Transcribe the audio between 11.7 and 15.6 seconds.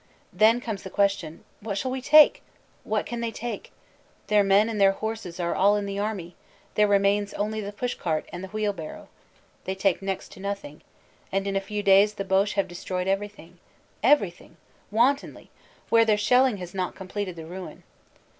days the Boche have destroyed everything everything; wantonly,